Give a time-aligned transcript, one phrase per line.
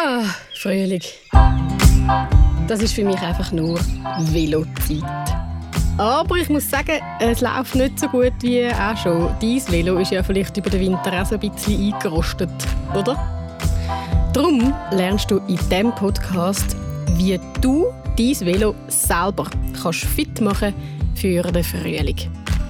[0.00, 0.22] Ah,
[0.54, 1.02] Frühling.
[2.68, 3.80] Das ist für mich einfach nur
[4.30, 5.02] Velozeit.
[5.96, 9.34] Aber ich muss sagen, es läuft nicht so gut wie auch schon.
[9.40, 12.48] Dein Velo ist ja vielleicht über den Winter auch so ein bisschen eingerostet,
[12.94, 13.16] oder?
[14.32, 16.76] Darum lernst du in diesem Podcast,
[17.16, 17.86] wie du
[18.16, 19.50] dein Velo selber
[19.82, 20.74] kannst fit machen
[21.16, 22.20] für den Frühling.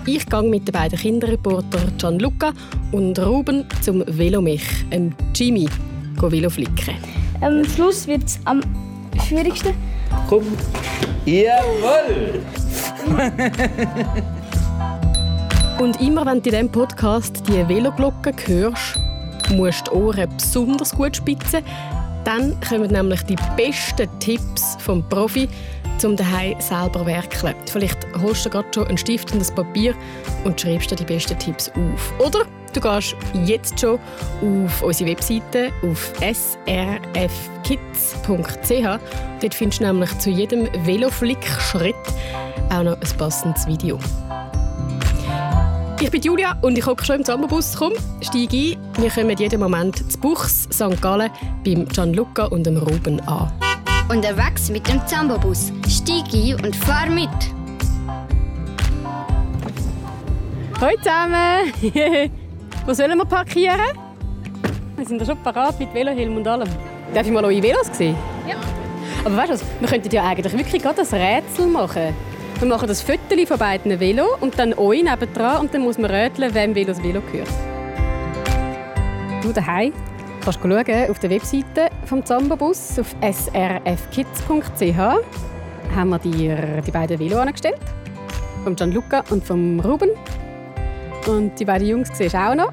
[0.07, 2.55] Ich gehe mit den beiden Kinderreporter Gianluca
[2.93, 5.69] und Ruben zum Velomech, dem Jimmy,
[6.17, 7.18] Velo flicken.
[7.41, 8.61] Am Schluss wird es am
[9.25, 9.73] schwierigsten.
[10.29, 10.45] Komm.
[11.25, 12.43] Jawohl!
[15.79, 18.99] Und immer wenn du in diesem Podcast die Veloglocke hörst,
[19.55, 21.63] musst du die Ohren besonders gut spitzen.
[22.25, 25.49] Dann kommen nämlich die besten Tipps vom Profi,
[26.05, 27.55] um daheim selber zu werkeln.
[27.67, 29.95] Vielleicht holst du gerade schon einen Stift und ein Papier
[30.45, 32.13] und schreibst dir die besten Tipps auf.
[32.19, 33.99] Oder du gehst jetzt schon
[34.43, 36.69] auf unsere Webseite auf srfkids.ch.
[39.41, 41.95] Dort findest du nämlich zu jedem Veloflick-Schritt
[42.71, 43.99] auch noch ein passendes Video.
[46.01, 47.75] Ich bin Julia und ich hocke schon im Sommerbus.
[47.77, 48.77] Komm, steig ein.
[48.99, 51.01] Wir kommen jeden Moment zu Buchs, St.
[51.03, 51.31] Gallen,
[51.65, 53.53] beim Gianluca und dem Ruben an.
[54.09, 55.71] Unterwegs mit dem Zambobus.
[55.87, 57.29] Steig ein und fahr mit.
[60.81, 61.73] Hallo zusammen!
[62.87, 63.79] Wo sollen wir parkieren?
[64.97, 66.69] Wir sind ja schon parat mit Velohelm und allem.
[67.13, 68.17] Darf ich mal eure Velos sehen?
[68.49, 68.57] Ja.
[69.27, 69.65] Aber weißt du was?
[69.79, 72.15] Wir könnten ja eigentlich wirklich gerade ein Rätsel machen.
[72.61, 76.11] Wir machen das Foto von beiden Velo und dann euch nebendran und dann muss man
[76.11, 77.51] rätseln, wem Velo das Velo gehört.
[79.43, 79.93] Du daheim
[80.49, 84.99] kannst du schauen auf der Webseite vom Zambabus auf srfkids.ch
[85.95, 87.77] haben wir dir die beiden Velo angestellt.
[88.65, 90.09] Von Gianluca und vom Ruben.
[91.27, 92.73] Und die beiden Jungs siehst du auch noch.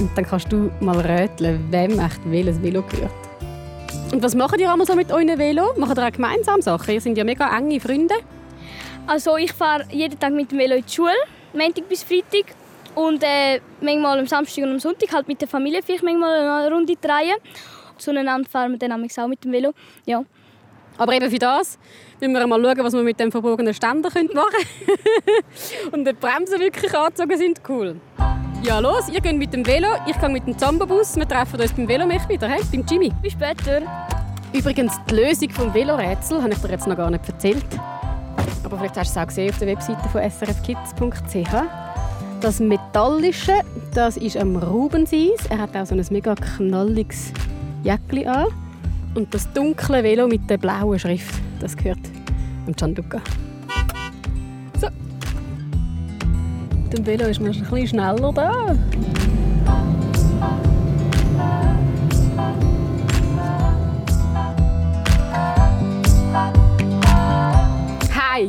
[0.00, 3.12] Und dann kannst du mal rätseln, wem echt welches Velo gehört.
[4.12, 5.74] Und was macht ihr einmal so mit euren Velo?
[5.76, 6.92] Macht ihr auch gemeinsam Sachen?
[6.92, 8.16] Ihr sind ja mega enge Freunde.
[9.06, 11.12] Also ich fahre jeden Tag mit dem Velo in die Schule,
[11.52, 12.46] Montag bis Freitag.
[12.94, 16.74] Und äh, manchmal am Samstag und am Sonntag halt mit der Familie vielleicht manchmal eine
[16.74, 17.36] Runde drehen.
[17.98, 19.72] Zueinander fahren wir dann auch mit dem Velo.
[20.04, 20.24] Ja.
[20.98, 21.78] Aber eben für das
[22.20, 25.92] müssen wir mal schauen, was wir mit dem verbogenen Ständer machen können.
[25.92, 27.96] und die Bremsen wirklich angezogen sind, cool.
[28.62, 31.16] Ja, los, ihr geht mit dem Velo, ich gehe mit dem Zambabus.
[31.16, 33.10] Wir treffen uns beim Velomech wieder, hey, beim Jimmy.
[33.20, 33.82] Bis später.
[34.52, 37.64] Übrigens, die Lösung des Velorätsels habe ich dir jetzt noch gar nicht erzählt.
[38.62, 41.91] Aber vielleicht hast du es auch gesehen auf der Webseite von srfkids.ch.
[42.42, 43.60] Das Metallische,
[43.94, 45.46] das ist am Ruben seins.
[45.48, 47.32] Er hat auch so ein mega knalliges
[47.84, 48.46] Jäckchen an.
[49.14, 52.00] Und das dunkle Velo mit der blauen Schrift, das gehört
[52.66, 53.20] dem Gianluca.
[54.80, 54.88] So.
[56.82, 58.76] Mit dem Velo ist man ein bisschen schneller da.
[68.12, 68.48] Hi!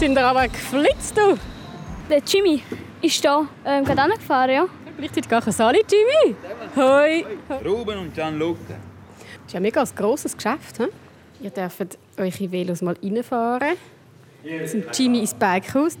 [0.00, 1.38] Sind wir aber geflitzt, du?
[2.10, 2.62] Der Jimmy
[3.00, 4.66] ist hier ähm, gerade angefahren, ja.
[4.98, 6.36] Gleichzeitig gar kein Sali, Jimmy.
[6.76, 7.24] Hoi.
[7.64, 8.58] Ruben und Gianluca.
[8.68, 10.78] Das ist ja mega ein grosses Geschäft.
[10.78, 10.84] He?
[11.42, 13.76] Ihr dürft eure Velos mal reinfahren.
[14.70, 15.96] Zum Jimmy ins Bikehaus.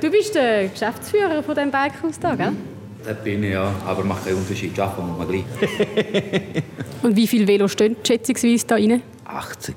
[0.00, 2.52] Du bist der Geschäftsführer von diesem Bikehaus hier, gell?
[3.04, 3.72] Das bin ich, ja.
[3.86, 4.74] Aber macht keinen Unterschied.
[4.74, 5.44] Schaffen wir mal gleich.
[7.02, 9.02] Und wie viele Velos stehen schätzungsweise da rein?
[9.26, 9.74] 80.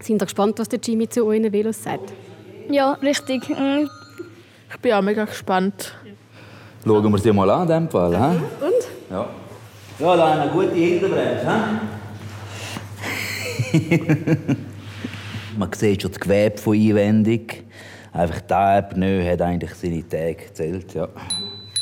[0.00, 2.12] Sind ihr gespannt, was der Jimmy zu euren Velos sagt?
[2.70, 3.48] Ja, richtig.
[3.48, 3.88] Mhm.
[4.70, 5.94] Ich bin auch mega gespannt.
[6.84, 8.10] Schauen wir sie mal an, in dem Fall.
[8.10, 8.64] He?
[8.64, 9.10] Und?
[9.10, 9.28] Ja.
[9.98, 11.46] Ja, da eine gute Hinterbremse.
[13.72, 13.98] he?
[15.58, 17.46] Man sieht schon das Gewebe von Einwendung.
[18.12, 20.94] Einfach der Pneu hat eigentlich seine Tage gezählt.
[20.94, 21.08] Ja.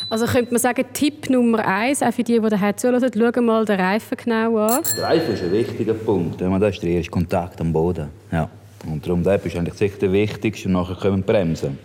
[0.08, 3.64] Also könnte man sagen, Tipp Nummer eins, auch für die, die daheim zuhören, schauen mal
[3.64, 4.82] den Reifen genau an.
[4.96, 6.40] Der Reifen ist ein wichtiger Punkt.
[6.40, 8.08] Wenn man das ist der erste Kontakt am Boden.
[8.30, 8.48] Ja.
[8.86, 10.68] Und darum das ist eigentlich sicher der wichtigste.
[10.68, 11.78] Und nachher können wir bremsen.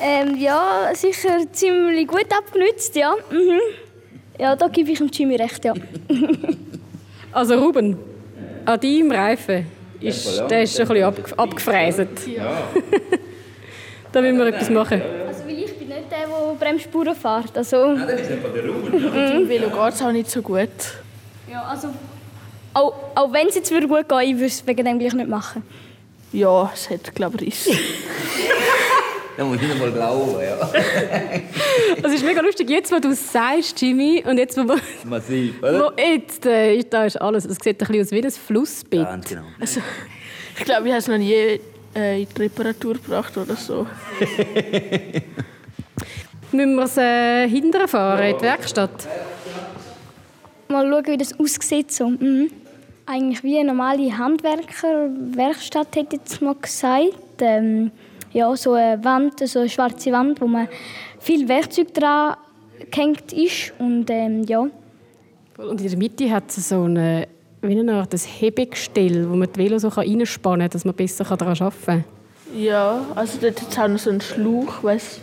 [0.00, 3.14] Ähm, ja, sicher ziemlich gut abgenützt, ja.
[3.30, 3.58] Mhm.
[4.38, 5.74] Ja, da gebe ich dem Jimmy recht, ja.
[7.32, 7.96] Also Ruben,
[8.64, 9.66] an deinem Reifen
[10.00, 12.26] ist, der ist ein bisschen ab, abgefräset.
[12.26, 12.62] Ja.
[14.12, 15.02] da müssen wir etwas machen.
[15.28, 17.56] Also, weil ich bin nicht der, der Bremsspuren fährt.
[17.56, 19.42] Also, Das ist einfach der Ruben.
[19.42, 20.68] Im Velo geht es auch nicht so gut.
[21.50, 21.88] ja, also
[22.72, 25.28] auch, auch wenn es jetzt würde gut gehen, ich würde es wegen dem gleich nicht
[25.28, 25.62] machen.
[26.32, 27.76] Ja, es hat, glaube ich, Riss.
[29.38, 30.40] Da muss ich mal glauben.
[30.42, 30.68] Ja.
[32.02, 35.62] Es ist mega lustig, jetzt wo du es sagst, Jimmy, und jetzt wo, wo Massiv,
[35.62, 35.92] oder?
[35.96, 39.04] jetzt, äh, da ist alles, es sieht ein bisschen aus wie ein Flussbett.
[39.04, 39.44] Ganz genau.
[39.60, 39.80] Also,
[40.58, 41.60] ich glaube, ich habe es noch nie
[41.94, 43.86] äh, in die Reparatur gebracht oder so.
[46.52, 49.06] Müssen wir es äh, hinterher fahren, in die Werkstatt?
[50.68, 51.92] mal schauen, wie das aussieht.
[51.92, 52.10] So.
[52.10, 52.50] Mhm.
[53.06, 57.40] Eigentlich wie eine normale Handwerkerwerkstatt, hätte ich jetzt mal gesagt.
[57.40, 57.92] Ähm,
[58.32, 60.68] ja, so eine Wand, so eine schwarze Wand, wo man
[61.18, 62.36] viel Werkzeug dran
[62.90, 63.72] gehängt ist.
[63.78, 64.60] Und ähm, ja,
[65.56, 67.26] Und in der Mitte hat es so eine,
[67.62, 71.24] wie eine Art ein Hebegestell, wo man die Velo so reinspannen kann, dass man besser
[71.24, 72.04] daran arbeiten kann.
[72.54, 75.20] Ja, also dort hat es auch noch so einen Schlauch, weißt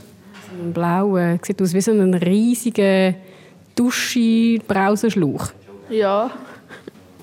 [0.62, 3.16] Ein blauer, sieht aus wie so ein riesiger
[3.76, 5.48] Dusche-Brausenschlauch.
[5.90, 5.96] du?
[5.96, 6.30] Ja.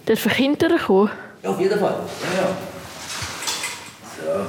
[0.06, 1.10] Darf ich hinterher kommen?
[1.42, 1.94] Ja, auf jeden Fall.
[2.36, 2.48] Ja,
[4.26, 4.46] ja.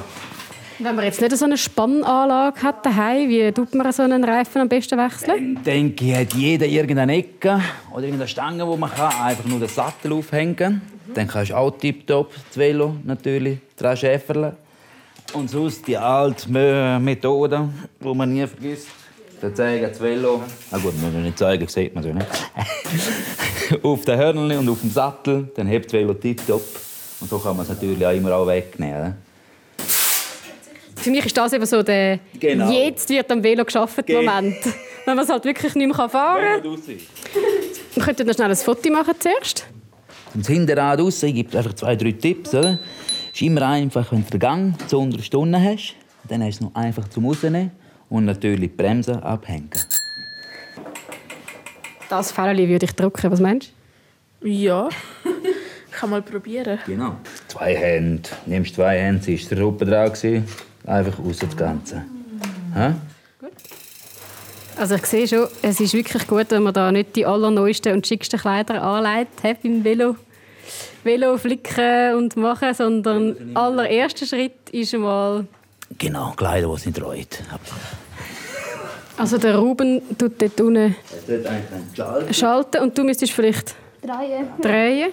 [0.78, 4.62] Wenn man jetzt nicht so eine Spannanlage hat daheim, wie tut man so einen Reifen
[4.62, 5.54] am besten wechseln?
[5.54, 7.60] Dann denke ich, hat jeder irgendeine Ecke
[7.92, 10.82] oder irgendeine Stange, wo man kann, einfach nur den Sattel aufhängen
[11.14, 14.56] Dann kannst du auch tiptop das Velo natürlich dran schäferle.
[15.32, 17.68] Und sonst die alte Methode,
[18.00, 18.88] die man nie vergisst.
[19.40, 20.42] Da zeigen das Velo.
[20.72, 23.80] Na gut, müssen wir nicht zeigen, sieht man es nicht.
[23.84, 26.62] auf den Hörnchen und auf dem Sattel, dann hebt das Velo tiptop.
[27.20, 29.14] Und so kann man es natürlich auch immer auch wegnehmen.
[31.04, 32.70] Für mich ist das eben so der Genau.
[32.72, 34.56] «Jetzt wird am Velo geschafft» Ge- Moment.
[35.04, 36.78] Wenn man es halt wirklich nicht mehr fahren kann.
[37.94, 39.66] Wir könnten noch schnell ein Foto machen zuerst.
[40.32, 42.54] Das Hinterrad raus, ich gebe einfach zwei, drei Tipps.
[42.54, 42.78] Oder?
[43.34, 45.94] ist immer einfach, wenn du den Gang zu unter Stunden hast,
[46.26, 47.70] dann hast du es noch einfach zum Rausnehmen
[48.08, 49.68] und natürlich die Bremse abhängen.
[52.08, 53.30] Das Fällchen würde ich drucken.
[53.30, 53.72] Was meinst
[54.42, 54.88] Ja.
[55.90, 56.78] Ich kann mal probieren.
[56.86, 57.16] Genau.
[57.48, 58.28] Zwei Hände.
[58.46, 60.10] Nimmst zwei Hände, ist der Ruppe dran.
[60.86, 62.04] Einfach raus das Ganze.
[62.74, 62.92] Hä?
[63.40, 63.46] du?
[64.76, 68.06] Also ich sehe schon, es ist wirklich gut, wenn man da nicht die allerneuesten und
[68.06, 70.16] schicksten Kleider anlegt hat beim Velo.
[71.04, 75.46] Velo flicken und machen, sondern der allererste Schritt ist mal...
[75.98, 77.42] Genau, Kleider, die es nicht reut.
[79.16, 80.96] Also der Ruben tut dort unten
[82.32, 84.48] schalten und du müsstest vielleicht drehen.
[84.60, 85.12] drehen.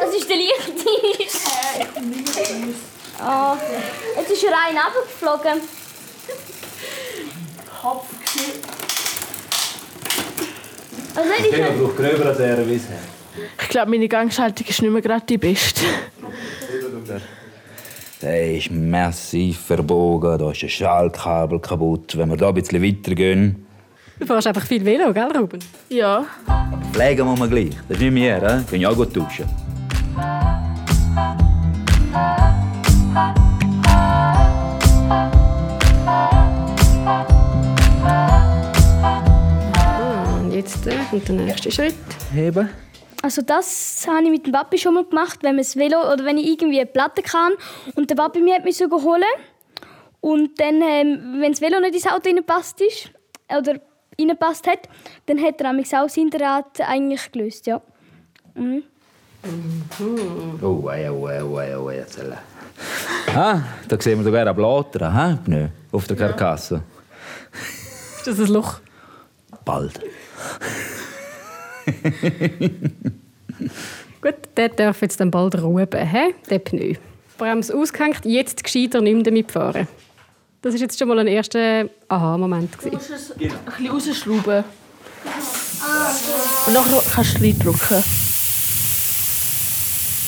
[0.00, 1.40] Das ist der Lichttisch.
[3.20, 3.56] Ah,
[4.16, 5.60] jetzt ist er rein runtergeflogen.
[11.16, 12.82] Also nicht Okay, man braucht gröbere Service.
[13.62, 15.80] Ich glaube, meine Gangschaltung ist nicht mehr gerade die beste.
[18.20, 22.16] Der ist massiv verbogen, da ist ein Schaltkabel kaputt.
[22.16, 23.64] Wenn wir da ein bisschen weitergehen,
[24.18, 25.60] Du fährst einfach viel Velo, gell Ruben?
[25.88, 26.26] Ja.
[26.92, 27.70] pflegen muss man gleich.
[27.88, 28.64] Das ist nicht mehr?
[28.68, 29.48] Können ja auch gut duschen.
[40.88, 41.94] Äh, kommt der nächste Schritt.
[42.32, 42.70] Heben.
[43.20, 46.24] Also das habe ich mit dem Papi schon mal gemacht, wenn man das Velo oder
[46.24, 47.52] wenn ich irgendwie eine Platte kann
[47.94, 49.22] und der Papi mir hat mich sogar holen
[50.20, 53.10] und dann, ähm, wenn das Velo nicht ins Auto reinpasst ist
[53.50, 53.80] oder
[54.18, 54.88] reinpasst hat,
[55.26, 57.82] dann hat er mich auch das Hinterrad eigentlich gelöst, ja.
[58.54, 58.84] Mhm.
[60.62, 62.18] Oh, wei, oh, wei, oh, wei, oh, wei, jetzt.
[63.34, 65.44] Ah, da sehen wir sogar einen Blatt?
[65.44, 66.82] Pneu, auf der Karkasse.
[68.16, 68.80] Ist das ein Loch?
[69.64, 70.00] Bald.
[74.20, 76.34] Gut, der darf jetzt dann bald ruhen, he?
[76.50, 76.94] der Pneu.
[77.36, 79.86] Bremse ausgehängt, jetzt gescheiter nicht mehr damit fahren.
[80.60, 82.70] Das war jetzt schon mal ein erster Aha-Moment.
[82.82, 84.64] Du musst es ein bisschen rausschrauben.
[86.66, 88.02] Und nachher kannst du reindrücken.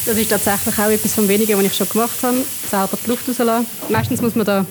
[0.07, 2.39] Das ist tatsächlich auch etwas vom Wenigen, was ich schon gemacht habe.
[2.71, 3.67] Selber die Luft rauslassen.
[3.89, 4.65] Meistens muss man da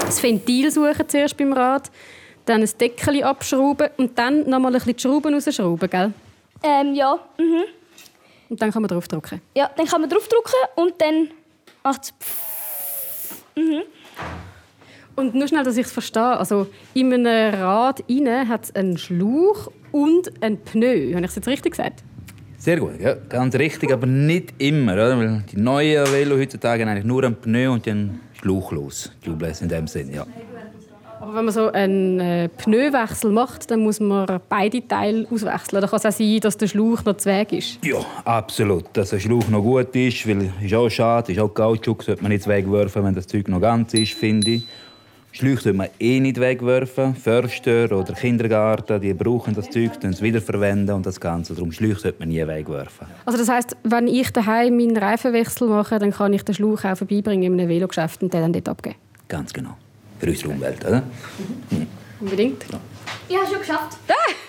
[0.00, 1.90] das Ventil suchen zuerst beim Rad,
[2.44, 6.12] dann ein Deckel abschrauben und dann noch mal ein bisschen die Schrauben rausschrauben, gell?
[6.62, 7.64] Ähm, ja, mhm.
[8.48, 9.40] Und dann kann man draufdrücken.
[9.54, 11.30] ja, dann kann man draufdrücken und dann
[11.82, 12.14] macht es
[15.16, 16.36] Und nur schnell, dass ich es verstehe.
[16.38, 21.12] Also in einem Rad innen hat es einen Schlauch und einen Pneu.
[21.14, 22.02] Habe ich es jetzt richtig gesagt?
[22.58, 24.94] Sehr gut, ja, ganz richtig, aber nicht immer.
[24.94, 25.18] Oder?
[25.18, 29.10] Weil die neuen Velo heutzutage haben eigentlich nur einen Pneu und einen Schlauchlos.
[29.24, 30.26] Tubeless in dem Sinn, ja.
[31.22, 35.80] Aber wenn man so einen äh, Pneuwechsel macht, dann muss man beide Teile auswechseln.
[35.80, 37.78] Da kann es auch sein, dass der Schlauch noch zu Weg ist.
[37.84, 38.86] Ja, absolut.
[38.92, 42.32] Dass der Schlauch noch gut ist, weil ist auch schade, ist auch Kautschuk, sollte man
[42.32, 44.64] nicht wegwerfen, wenn das Zeug noch ganz ist, finde ich.
[45.30, 47.14] Schläuche sollte man eh nicht wegwerfen.
[47.14, 51.54] Förster oder Kindergarten, die brauchen das Zeug, dann es wiederverwenden und das Ganze.
[51.54, 53.06] Darum Schläuche sollte man nie wegwerfen.
[53.24, 56.96] Also das heißt, wenn ich daheim meinen Reifenwechsel mache, dann kann ich den Schlauch auch
[56.96, 58.96] vorbeibringen in einem Velogeschäft und den dann dort abgeben.
[59.28, 59.76] Ganz genau.
[60.22, 61.02] Für unsere Umwelt, oder?
[62.20, 62.64] Unbedingt.
[63.28, 63.98] Ich habe schon geschafft.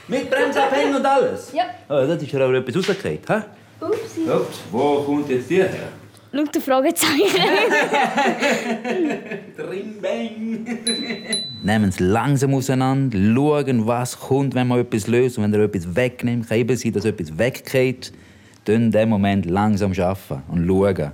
[0.08, 1.51] Mit Bremsabhängen und alles?
[1.51, 1.63] Ja.
[1.89, 3.42] Oh, das ist ja auch etwas rausgekriegt, hä?
[3.80, 4.30] Upsi.
[4.30, 5.89] Ups, wo kommt jetzt die her?
[6.32, 7.25] Lauter Fragezeichen.
[11.63, 15.39] Nehmen es langsam auseinander, schauen, was kommt, wenn man etwas löst.
[15.39, 18.13] Und wenn er etwas wegnimmt, kann eben sein, dass etwas weggeht.
[18.65, 21.12] Dann in dem Moment langsam arbeiten und schauen.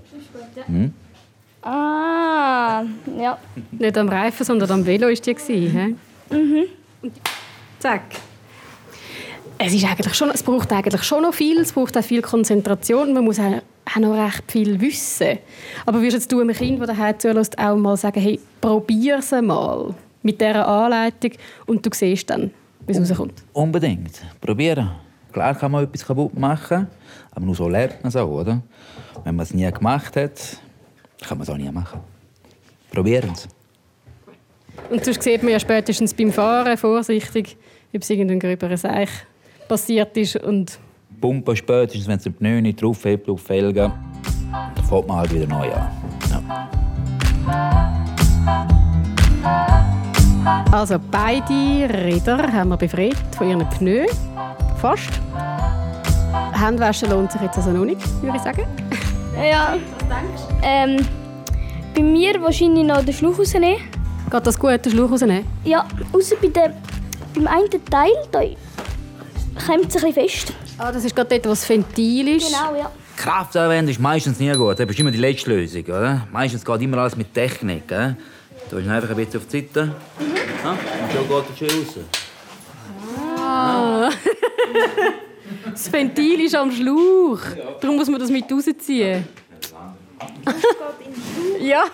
[0.66, 0.94] Hm?
[1.62, 2.84] Ah,
[3.18, 3.38] ja.
[3.72, 5.70] Nicht am Reifen, sondern am Velo war die.
[5.70, 5.96] He?
[6.36, 6.66] Mhm.
[7.02, 7.14] Und
[7.80, 8.04] zack.
[9.58, 13.14] Es, ist eigentlich schon, es braucht eigentlich schon noch viel, es braucht auch viel Konzentration.
[13.14, 15.40] Man muss auch, auch noch recht viel wissen.
[15.86, 19.94] Aber würdest du einem Kind, das daheim zulässt, auch mal sagen, hey, probier es mal
[20.24, 21.32] mit dieser Anleitung
[21.66, 22.52] und du siehst dann,
[22.88, 23.44] wie es rauskommt?
[23.52, 24.22] Unbedingt.
[24.40, 24.92] Probieren.
[25.32, 26.88] Klar kann man etwas kaputt machen,
[27.32, 28.62] aber nur so lernt man es auch, oder?
[29.24, 30.58] Wenn man es nie gemacht hat,
[31.22, 32.00] kann man auch nie machen.
[32.92, 33.48] Probieren es.
[34.90, 37.58] Und sonst sieht man ja spätestens beim Fahren vorsichtig,
[37.94, 39.10] ob es irgendein gröberer Seich
[39.68, 40.38] passiert ist.
[40.38, 40.80] Und
[41.20, 43.92] Pumpen spätestens, wenn es die Pneu nicht draufhebt auf Felgen,
[44.52, 45.92] dann fängt man halt wieder neu an.
[46.32, 46.70] Ja.
[50.72, 54.06] also beide Räder haben wir befreit von ihren Pneu.
[54.78, 55.20] Fast.
[56.54, 58.64] Handwaschen lohnt sich jetzt also noch nicht, würde ich sagen.
[59.40, 59.78] Ja.
[60.64, 61.06] Ähm,
[61.96, 63.80] bei mir wahrscheinlich noch den Schlauch rausnehmen.
[64.30, 65.46] Geht das gut, den Schlauch rausnehmen?
[65.64, 66.74] Ja, außer bei der,
[67.34, 68.42] beim einen Teil, da
[69.60, 70.54] klemmt es ein bisschen fest.
[70.78, 72.48] Ah, das ist gerade dort, wo das Ventil ist.
[72.48, 72.92] Genau, ja.
[73.18, 74.80] Kraft anwenden ist meistens nie gut.
[74.80, 75.84] Das ist immer die letzte Lösung.
[75.84, 76.28] Oder?
[76.32, 77.88] Meistens geht immer alles mit Technik.
[78.70, 79.86] Du ihn einfach ein bisschen auf die Seite.
[79.86, 80.36] Mhm.
[80.64, 80.72] Ja?
[80.72, 81.96] Und so geht es schön raus.
[83.38, 84.10] Ah.
[85.72, 87.40] das Ventil ist am Schlauch.
[87.82, 89.28] Darum muss man das mit rausziehen.
[91.60, 91.84] ja.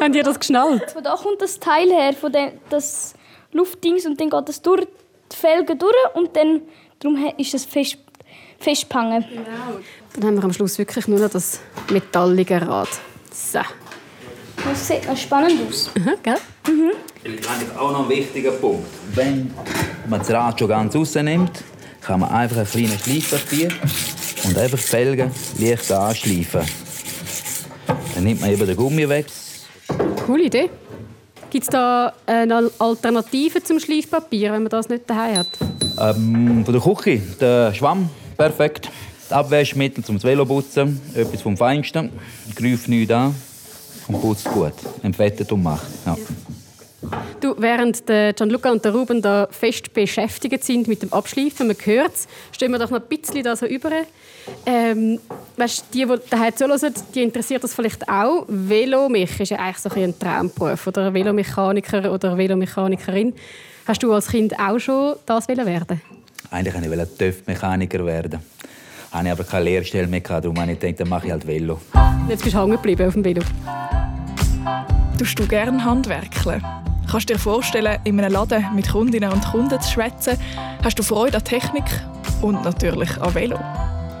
[0.00, 0.90] Habt ihr das geschnallt?
[0.90, 3.14] Von da kommt das Teil her, von dem, das
[3.52, 4.86] Luftdings, und dann geht das durch
[5.32, 6.62] die Felgen durch und dann
[6.98, 7.98] darum ist das fest,
[8.58, 9.24] festgehangen.
[10.14, 12.88] Dann haben wir am Schluss wirklich nur noch das metallige Rad.
[13.32, 13.60] So.
[14.64, 15.90] Das sieht noch spannend aus.
[16.00, 16.36] Aha, gell?
[17.22, 18.86] Vielleicht eigentlich auch noch ein wichtiger Punkt.
[19.14, 19.54] Wenn
[20.10, 21.64] man das Rad schon ganz rausnimmt,
[22.00, 23.68] kann man einfach ein kleines Schleifpapier
[24.44, 26.62] und einfach die Felgen leicht anschleifen.
[28.14, 29.26] Dann nimmt man eben den Gummi weg.
[30.26, 30.70] Coole Idee.
[31.50, 35.46] Gibt es da eine Alternative zum Schleifpapier, wenn man das nicht daheim hat?
[36.00, 38.90] Ähm, von der Küche, der Schwamm, perfekt.
[39.28, 42.10] Das Abwaschmittel zum Veloputzen, etwas vom Feinsten.
[42.54, 43.34] Greift nichts an
[44.08, 44.74] und putzt gut.
[45.02, 45.86] Entfettet und macht.
[46.04, 46.16] Ja.
[47.40, 51.76] Du, während der Gianluca und der Ruben da fest beschäftigt sind mit dem Abschleifen, man
[51.84, 53.90] hört es, stehen wir doch noch ein bisschen da so über.
[54.66, 55.20] Ähm,
[55.56, 58.44] weißt, die, die daheim zuhören, die interessiert das vielleicht auch.
[58.48, 60.88] Velomech ist ja eigentlich so ein Traumberuf.
[60.88, 63.32] Oder Velomechaniker oder Velomechanikerin.
[63.86, 66.00] Hast du als Kind auch schon das werden?
[66.50, 68.40] Eigentlich wollte ich TÜV-Mechaniker werden.
[69.12, 71.46] Habe ich aber keine Lehrstelle mehr gehabt, darum habe ich gedacht, dann mache ich halt
[71.46, 71.80] Velo.
[71.94, 73.42] Und Jetzt bist du hängen geblieben auf dem Velo.
[75.18, 76.62] Tust du gerne handwerkeln?
[77.10, 80.36] Kannst du dir vorstellen, in einem Laden mit Kundinnen und Kunden zu schwätzen?
[80.84, 81.86] Hast du Freude an Technik
[82.42, 83.58] und natürlich an Velo?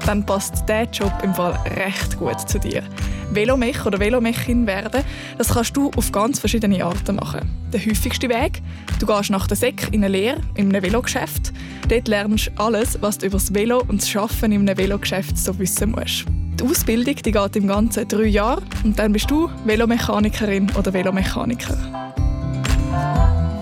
[0.06, 2.82] Dann passt dieser Job im Fall recht gut zu dir.
[3.30, 5.04] Velomech oder Velomechin werden,
[5.36, 7.50] das kannst du auf ganz verschiedene Arten machen.
[7.74, 8.62] Der häufigste Weg,
[8.98, 11.52] du gehst nach der Sek in eine Lehre in einem Velogeschäft.
[11.88, 15.36] Dort lernst du alles, was du über das Velo und das Arbeiten in einem Velogeschäft
[15.36, 16.24] so wissen musst.
[16.58, 22.07] Die Ausbildung die geht im Ganzen drei Jahre und dann bist du Velomechanikerin oder Velomechaniker.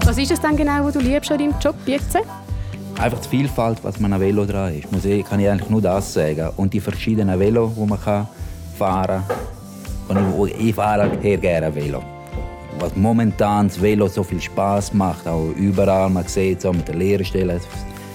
[0.06, 2.16] Was ist es denn genau, was du liebst an deinem Job jetzt?
[2.96, 4.92] Einfach die Vielfalt, was man an Velo dran ist.
[4.92, 6.48] Muss ich, kann ich eigentlich nur das sagen.
[6.56, 8.28] Und die verschiedenen Velo, die man kann
[8.78, 9.24] fahren
[10.06, 10.16] kann.
[10.16, 12.04] Und ich, ich fahre sehr gerne Velo.
[12.78, 16.86] Was momentan das Velo so viel Spaß macht, auch überall, man sieht es auch mit
[16.86, 17.66] den Lehrstellen, es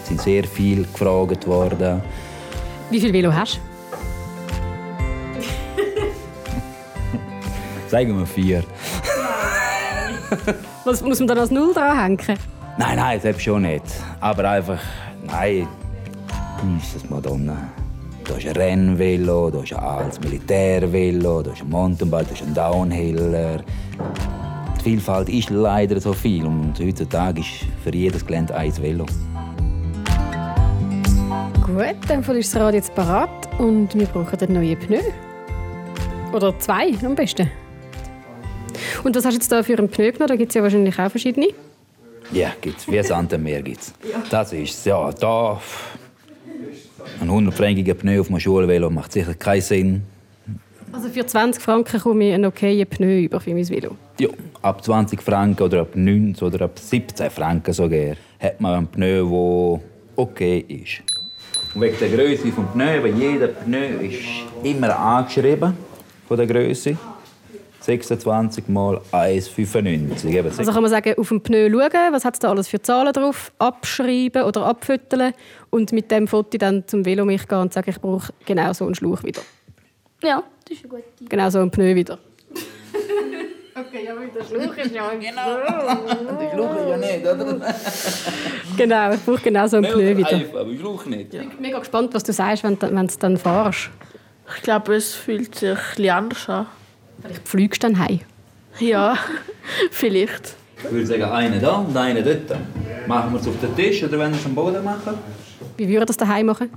[0.07, 2.01] sind sehr viel gefragt worden.
[2.89, 3.61] Wie viel Velo hast du?
[7.89, 8.63] Sagen wir vier.
[10.83, 12.39] Was muss man dann als Null dranhängen?
[12.77, 13.83] Nein, nein, das schon nicht.
[14.19, 14.79] Aber einfach,
[15.27, 15.67] nein,
[16.81, 17.69] ist das Madonna.
[18.27, 22.41] Da ist ein Rennvelo, da ist ein altes Militärvelo, da ist ein Mountainbike, da ist
[22.41, 23.59] ein Downhiller.
[24.79, 29.05] Die Vielfalt ist leider so viel und heutzutage ist für jedes Gelände ein Velo.
[31.63, 35.01] Gut, dann ist das Rad jetzt parat und wir brauchen einen neuen Pneu.
[36.33, 37.51] Oder zwei am besten.
[39.03, 40.27] Und was hast du jetzt da für einen Pneu genommen?
[40.27, 41.47] Da gibt es ja wahrscheinlich auch verschiedene.
[42.31, 42.87] Ja, gibt's.
[42.87, 43.93] Wie Sand am Meer gibt's.
[44.29, 45.59] Das ist ja da.
[47.19, 50.01] Ein 100-frankiger Pneu auf einem Schulvelo macht sicher keinen Sinn.
[50.91, 53.95] Also für 20 Franken komme ich einen okayen Pneu über für mein Velo.
[54.19, 54.29] Ja,
[54.61, 59.23] ab 20 Franken oder ab 19 oder ab 17 Franken sogar hat man einen Pneu,
[59.23, 59.81] der
[60.15, 61.01] okay ist.
[61.73, 64.19] Und wegen der Größe des Pneu, weil jeder Pneu ist
[64.63, 65.73] immer angeschrieben
[66.27, 66.97] von der Größe.
[67.81, 70.29] 26 mal 1,95.
[70.29, 72.81] Eben Also kann man sagen, auf dem Pneu schauen, was hat es da alles für
[72.81, 75.33] Zahlen drauf, abschreiben oder abfütteln
[75.71, 78.85] und mit dem Foto dann zum Velo mich gehen und sagen, ich brauche genau so
[78.85, 79.41] einen Schlauch wieder.
[80.23, 81.25] Ja, das ist eine gute Idee.
[81.29, 82.19] Genau so einen Pneu wieder.
[83.75, 87.75] okay, ja, der Schlauch ist ja Die Schluche ja nicht, oder?
[88.77, 90.31] Genau, ich brauche genau so einen Pneu wieder.
[90.31, 91.33] Einfach, aber Schluch nicht.
[91.33, 93.89] Ich bin mega gespannt, was du sagst, wenn du du dann fahrst.
[94.55, 96.67] Ich glaube, es fühlt sich ein bisschen anders an.
[97.21, 98.19] Vielleicht fliegst du dann heim.
[98.79, 99.17] Ja,
[99.91, 100.55] vielleicht.
[100.83, 102.59] Ich würde sagen, einen da und einen dort.
[103.07, 105.13] Machen wir es auf den Tisch oder wenn wir es am Boden machen?
[105.77, 106.69] Wie würdest du das daheim machen?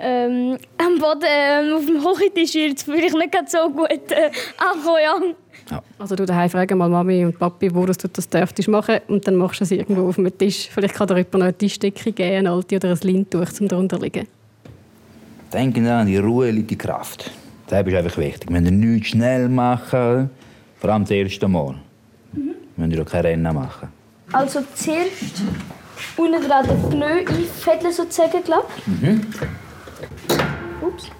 [0.00, 4.30] Ähm, am Boden, ähm, auf dem Hochtisch wird es vielleicht nicht ganz so gut äh,
[4.58, 5.34] ankommen,
[5.70, 5.82] ja.
[5.98, 9.26] Also du daheim fragen mal Mami und Papi, wo das du das dürftest machen und
[9.26, 10.68] dann machst du es irgendwo auf dem Tisch.
[10.70, 13.98] Vielleicht kann dir jemand noch eine Tischdecke geben, eine alte oder ein Lindtuch zum drunter
[13.98, 14.28] liegen.
[15.52, 17.30] Denken an die Ruhe liegt die Kraft.
[17.68, 18.50] Das ist einfach wichtig.
[18.50, 20.30] Wir müssen nichts schnell machen,
[20.80, 21.74] vor allem das erste Mal.
[22.32, 23.88] Wir müssen ja kein Rennen machen.
[24.32, 25.42] Also zuerst
[26.16, 28.66] unten dran den Pneu einfädeln sozusagen, glaube
[30.80, 31.10] Ups.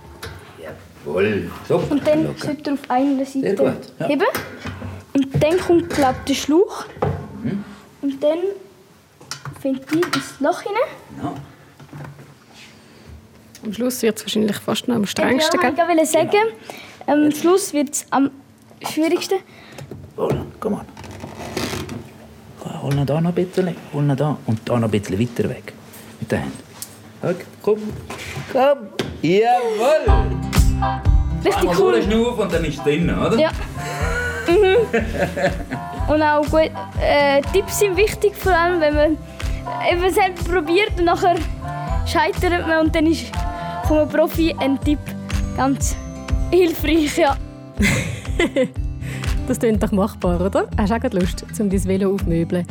[1.05, 1.51] Jawohl.
[1.69, 2.47] So, Und dann locker.
[2.47, 4.07] sollte er auf einer Seite gut, ja.
[4.07, 4.27] heben.
[5.15, 6.85] Und dann kommt, glaube der Schlauch.
[7.43, 7.65] Mhm.
[8.03, 8.39] Und dann
[9.61, 10.79] findet ich ins Loch hinein.
[11.23, 11.35] Ja.
[13.69, 15.61] Am Schluss wird es wahrscheinlich fast noch am Ja, strengsten.
[15.61, 15.89] ich gell?
[15.89, 16.31] wollte sagen,
[17.07, 18.31] ähm, am Schluss wird es am
[18.81, 19.41] schwierigsten.
[20.17, 20.81] Hol, komm on.
[22.83, 23.77] Hol ihn da noch ein bisschen.
[23.93, 24.39] Hol ihn da.
[24.47, 25.75] Und da noch ein bisschen weiter weg.
[26.19, 26.59] Mit den Händen.
[27.23, 27.83] Okay, komm.
[28.51, 28.89] Komm.
[29.21, 30.39] Jawohl.
[31.45, 31.93] Richtig Einmal cool.
[31.93, 33.39] durchschnaufen und dann ist es drin, oder?
[33.39, 33.51] Ja.
[34.49, 36.11] Mhm.
[36.15, 36.71] Und auch gut,
[37.03, 41.37] äh, Tipps sind wichtig, vor allem wenn man selbst probiert und nachher
[42.07, 43.27] scheitert man und dann ist
[43.89, 44.99] von einem Profi ein Tipp
[45.57, 45.97] ganz
[46.51, 47.17] hilfreich.
[47.17, 47.37] Ja.
[49.49, 50.69] Das klingt doch machbar, oder?
[50.77, 52.67] Hast du auch gerade Lust, um dein Velo aufzumöbeln?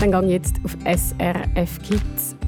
[0.00, 2.42] Dann geh jetzt auf srfkids.ch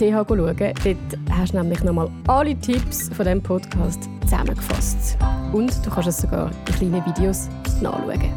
[0.00, 0.26] schauen.
[0.28, 5.16] Dort hast du nämlich nochmal alle Tipps von diesem Podcast zusammengefasst.
[5.52, 7.48] Und du kannst es sogar in kleinen Videos
[7.80, 8.32] nachschauen.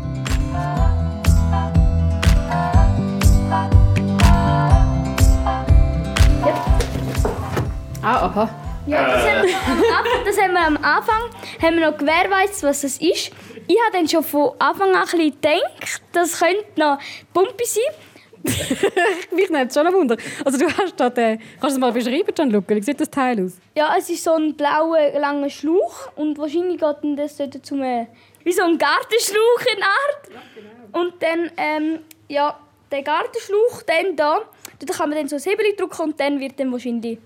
[8.03, 8.66] Ah, aha.
[8.87, 11.21] Ja, das, haben wir am Anfang, das haben wir am Anfang
[11.61, 13.31] haben wir noch gewährleistet, was das ist.
[13.67, 16.97] Ich habe dann schon von Anfang an ein bisschen gedacht, das könnte noch
[17.33, 17.83] Pumpe sein.
[19.35, 20.15] Mich nimmt es schon ein Wunder.
[20.45, 21.39] Also du hast da den...
[21.59, 22.75] Kannst du es mal beschreiben, Gianluca?
[22.75, 23.57] Wie sieht das Teil aus?
[23.75, 27.83] Ja, es ist so ein blauer, langer Schlauch und wahrscheinlich geht dann das dort zum
[27.83, 28.07] äh,
[28.45, 31.03] wie so ein Gartenschlauch in Art.
[31.03, 32.57] Und dann ähm, ja,
[32.89, 34.43] der Gartenschlauch dann da,
[34.79, 37.19] dort kann man dann so ein Hebel drücken und dann wird dann wahrscheinlich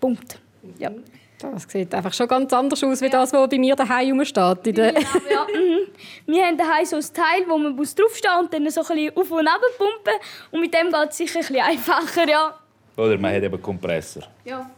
[0.00, 0.41] pumpt.
[0.78, 0.90] Ja.
[1.38, 4.66] Das sieht einfach schon ganz anders aus, wie das, was bei mir daheim rumsteht.
[4.66, 5.88] In der Ja, ja, mhm.
[6.26, 9.16] Wir haben daheim so ein Teil, wo man muss draufstehen und dann so ein bisschen
[9.16, 10.20] auf und ab pumpen.
[10.52, 12.54] Und mit dem geht es sicher ein bisschen einfacher, ja.
[12.96, 14.22] Oder man hat eben einen Kompressor.
[14.44, 14.70] Ja,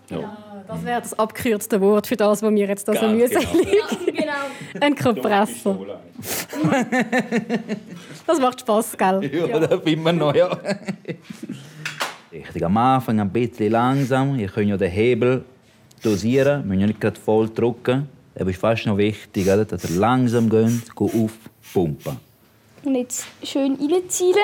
[0.69, 3.49] Das wäre das abgekürzte Wort für das, was wir jetzt da so mühselig
[4.07, 4.33] genau.
[4.81, 5.87] Ein Kompressor.
[8.27, 9.31] Das macht Spass, gell?
[9.35, 10.57] Ja, da bin wir noch, ja.
[12.33, 14.39] Richtig, am Anfang ein bisschen langsam.
[14.39, 15.45] Ihr könnt ja den Hebel
[16.03, 18.09] dosieren, müsst ja nicht gerade voll drücken.
[18.35, 19.65] Das ist fast noch wichtig, oder?
[19.65, 21.33] dass ihr langsam geht, geht auf,
[21.73, 22.17] pumpen.
[22.85, 24.37] Und jetzt schön reinziehen.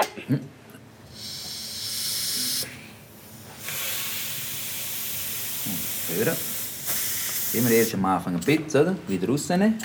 [6.17, 6.37] Hören.
[7.53, 8.97] Immer erst am Anfang ein bisschen, oder?
[9.09, 9.79] wieder rausnehmen.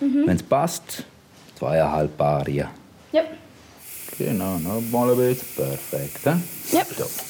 [0.00, 1.04] Wenn es passt,
[1.58, 2.48] zweieinhalb Paar.
[2.48, 2.70] Ja.
[4.18, 5.48] Genau, noch mal ein bisschen.
[5.56, 6.26] Perfekt.
[6.26, 6.76] hä?
[6.76, 6.84] Ja.
[6.96, 7.29] So.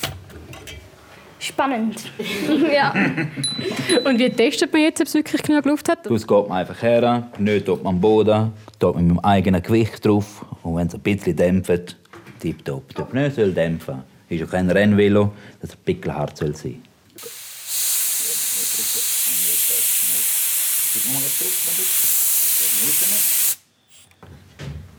[1.40, 1.96] Spannend.
[2.72, 2.92] ja.
[4.04, 6.04] Und wie testet man jetzt, ob es wirklich genug Luft hat?
[6.04, 10.04] Das geht man einfach her, nicht man am Boden, tut man mit dem eigenen Gewicht
[10.04, 10.44] drauf.
[10.62, 11.96] Und wenn es ein bisschen dämpft,
[12.40, 12.94] tipptopp.
[12.94, 14.02] Der Pneu soll dämpfen.
[14.28, 16.82] Ist ja kein Rennvelo, das pickelhart soll sein.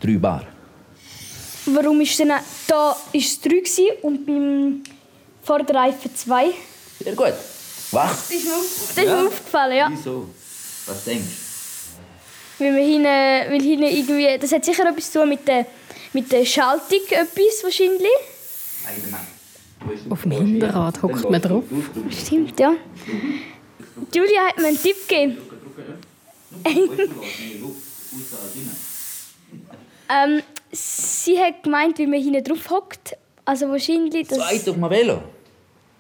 [0.02, 0.48] Drei Bar.
[1.68, 2.32] Warum ist denn
[2.68, 4.84] da ist es 3 gewesen und beim
[5.44, 6.52] Vorderreifen 2?
[7.04, 7.34] Sehr gut.
[7.92, 8.28] Was?
[8.30, 9.90] Das ist mir, auf- das ist mir aufgefallen, ja.
[9.92, 10.30] Wieso?
[10.86, 11.26] Was denkst
[12.60, 15.66] Weil, wir hinten, weil hinten irgendwie, das hat sicher etwas zu tun mit der,
[16.14, 18.00] mit der Schaltung, etwas wahrscheinlich.
[20.06, 20.12] du?
[20.12, 21.64] Auf dem Hinterrad hockt man drauf.
[22.10, 22.74] Stimmt, ja.
[24.14, 25.38] Julia hat mir einen Tipp gegeben.
[30.10, 33.16] ähm, sie hat gemeint, wie man hinten drauf hockt.
[33.46, 34.28] Also wahrscheinlich...
[34.28, 35.22] Das Zweit auf dem Velo.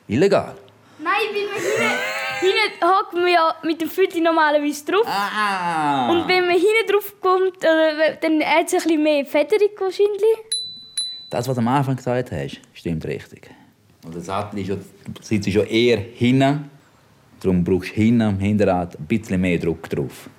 [0.07, 0.55] Illegal.
[0.99, 5.05] Nein, weil man hinten hinten hockt man ja mit dem Fütti normalerweise drauf.
[5.05, 6.09] Ah!
[6.11, 10.37] Und wenn man hinten drauf kommt, oder, dann hat es ein bisschen mehr Federung wahrscheinlich.
[11.29, 13.49] Das, was du am Anfang gesagt hast, stimmt richtig.
[14.03, 14.75] Und der Sattel ist ja,
[15.21, 16.69] sitzt schon eher hinten.
[17.39, 20.29] Darum brauchst du hinten am Hinterrad ein bisschen mehr Druck drauf.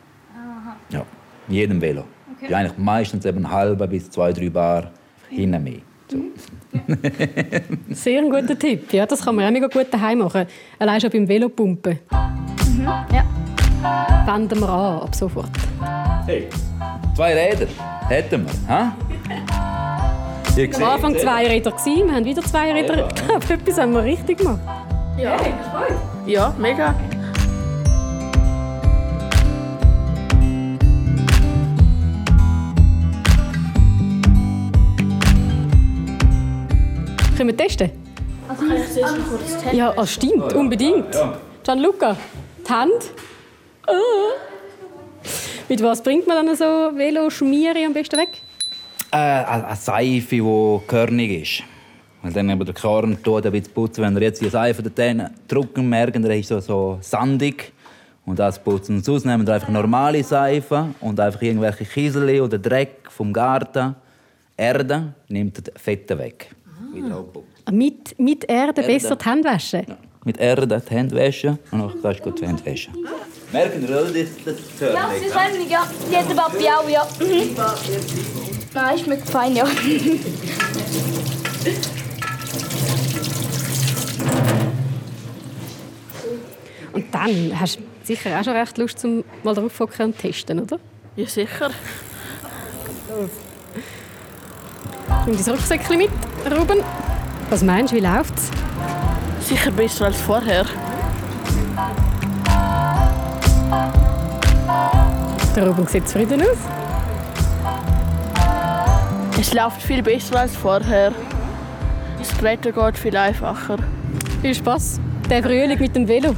[0.90, 1.06] Ja,
[1.48, 2.04] in jedem Velo.
[2.48, 4.90] Ja, eigentlich meistens eben halber bis zwei, drei Bar
[5.30, 5.80] hinten mehr.
[6.08, 6.18] So.
[7.90, 8.92] Sehr ein guter Tipp.
[8.92, 10.46] Ja, das kann man auch mega gut daheim machen.
[10.78, 11.98] Allein schon beim Velopumpen.
[13.12, 13.24] Ja.
[14.26, 15.50] Wenden wir an, ab sofort.
[16.26, 16.48] Hey,
[17.14, 17.66] zwei Räder
[18.08, 18.74] hätten wir.
[18.74, 18.96] Ha?
[20.56, 23.08] Ihr Am Anfang zwei Räder, gewesen, wir haben wieder zwei Räder.
[23.08, 24.60] Ich glaube, etwas haben wir richtig gemacht.
[25.18, 25.36] Ja.
[26.26, 26.94] Ja, mega.
[37.42, 37.90] Können wir testen?
[38.46, 39.76] Also kann ich zuerst noch kurz testen?
[39.76, 41.08] Ja, ah, stimmt, unbedingt.
[41.64, 42.16] Gianluca,
[42.64, 43.10] die Hand.
[43.84, 43.92] Ah.
[45.68, 48.28] Mit was bringt man dann so Veloschmiere am besten weg?
[49.10, 51.64] Äh, eine Seife, die körnig ist.
[52.22, 54.04] Weil dann eben der Korn tut ein bisschen putzen.
[54.04, 57.72] Wenn er jetzt die Seife da drücken merken, dann ist so, so sandig.
[58.24, 62.60] Und das putzen sie aus, nehmen wir einfach normale Seife und einfach irgendwelche Kiesel oder
[62.60, 63.96] Dreck vom Garten,
[64.56, 66.54] Erde, nimmt das Fette weg.
[67.00, 67.48] Abputzen.
[67.64, 68.82] Ah, Mit, mit Erde, Erde.
[68.82, 69.84] besser die Hände waschen.
[69.88, 69.96] Ja.
[70.24, 72.94] Mit Erde die Hände waschen und dann kannst du gut die Hände waschen.
[73.52, 74.04] Merken Sie, oder?
[74.04, 74.14] Das,
[74.80, 75.86] das Ja, sie können, ja.
[76.10, 77.06] Die hat der Papi auch, ja.
[77.20, 77.56] Mhm.
[78.74, 79.66] Nein, schmeckt fein, ja.
[86.92, 90.16] Und dann hast du sicher auch schon recht Lust, zum mal drauf zu hocken und
[90.16, 90.78] zu testen, oder?
[91.16, 91.70] Ja, sicher.
[95.26, 96.10] Nimm dein Rucksäckchen mit,
[96.50, 96.78] Ruben.
[97.50, 98.50] Was meinst du, wie läuft's?
[99.40, 100.64] Sicher besser als vorher.
[105.54, 106.58] Der Ruben sieht zufrieden aus.
[109.38, 111.12] Es läuft viel besser als vorher.
[112.18, 113.76] Das Bretter geht viel einfacher.
[114.40, 115.00] Viel Spaß.
[115.28, 116.34] Der Frühling mit dem Velo.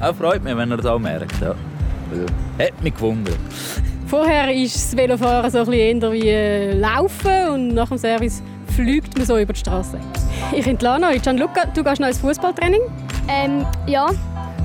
[0.00, 1.40] Auch freut mich, wenn er das auch merkt.
[1.40, 1.54] Ja.
[2.58, 3.38] Hat mich gewundert.
[4.12, 8.42] Vorher ist das Velofahren so ein bisschen wie äh, Laufen und nach dem Service
[8.76, 9.98] fliegt man so über die Straße.
[10.54, 11.22] Ich entlasse euch.
[11.22, 12.82] Gianluca, du gehst noch ins Fußballtraining
[13.26, 14.10] Ähm, ja.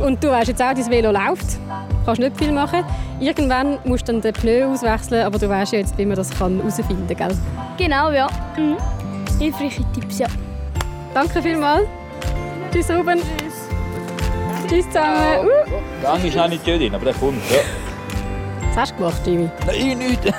[0.03, 1.53] und du weißt jetzt auch, dein Velo läuft.
[1.53, 2.83] Du kannst nicht viel machen.
[3.21, 6.29] Irgendwann musst du dann den Pneu auswechseln, aber du weißt ja jetzt, wie man das
[6.37, 7.29] kann herausfinden kann.
[7.29, 7.37] Gell?
[7.77, 8.27] Genau, ja.
[8.57, 8.75] Mhm.
[9.39, 10.27] Hilfreiche Tipps, ja.
[11.13, 11.87] Danke vielmals.
[12.73, 13.21] Tschüss, Ruben.
[14.67, 15.47] Tschüss zusammen.
[15.47, 17.39] Uh, Gang ist auch nicht drin, aber der kommt.
[17.49, 17.59] Ja.
[18.77, 19.49] Was hast du gemacht, Jimmy?
[19.65, 20.21] Nein, nicht.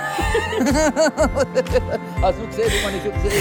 [2.23, 3.33] Hast du gesehen, wie man ich schon gesehen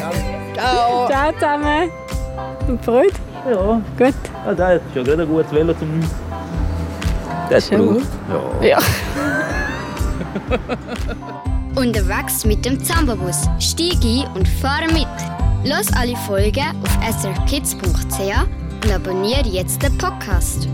[0.00, 0.16] habe?
[0.54, 1.08] Ciao.
[1.08, 1.90] Ciao zusammen.
[2.68, 3.12] Und Freude?
[3.50, 4.14] Ja, Gut.
[4.46, 6.00] ah, das ist schon gerade ein gutes Velo zum.
[7.48, 7.96] Das Schon.
[7.96, 8.06] braucht.
[8.62, 8.68] Ja.
[8.68, 8.78] Ja.
[11.80, 13.48] Unterwegs mit dem Zambabus.
[13.58, 15.08] Stieg ein und fahre mit.
[15.64, 18.20] Los alle Folgen auf srkids.ch
[18.84, 20.68] und abonniere jetzt den Podcast.